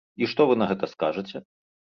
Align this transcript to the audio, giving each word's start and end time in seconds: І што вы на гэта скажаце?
І 0.21 0.29
што 0.31 0.47
вы 0.51 0.55
на 0.61 0.69
гэта 0.71 0.91
скажаце? 0.95 1.37